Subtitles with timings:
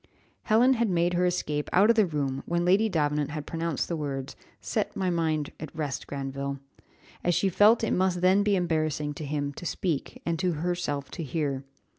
[0.45, 3.95] Helen had made her escape out of the room when Lady Davenant had pronounced the
[3.95, 6.57] words, "Set my mind at rest, Granville,"
[7.23, 11.11] as she felt it must then be embarrassing to him to speak, and to herself
[11.11, 11.65] to hear.